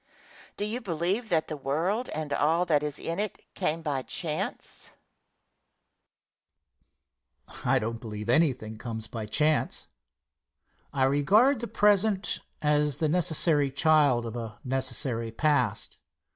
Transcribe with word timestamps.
Do 0.57 0.65
you 0.65 0.81
believe 0.81 1.29
that 1.29 1.47
the 1.47 1.55
world, 1.55 2.09
and 2.09 2.33
all 2.33 2.65
that 2.65 2.81
is 2.81 2.97
in 2.97 3.19
it 3.19 3.37
came 3.53 3.83
by 3.83 4.01
chance? 4.01 4.89
Answer. 7.53 7.69
I 7.69 7.77
do 7.77 7.91
not 7.91 8.01
believe 8.01 8.27
anything 8.27 8.79
comes 8.79 9.05
by 9.05 9.27
chance. 9.27 9.89
I 10.91 11.03
regard 11.03 11.59
the 11.61 11.67
present 11.67 12.39
as 12.63 12.97
the 12.97 13.09
necessary 13.09 13.69
child 13.69 14.25
of 14.25 14.35
a 14.35 14.57
necessary 14.63 15.31
past. 15.31 15.99